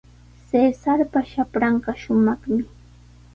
[0.47, 2.61] Cesarpa shapranqa shumaqmi.